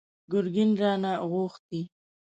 ګرګين 0.31 0.71
رانه 0.81 1.11
غوښتي! 1.31 1.81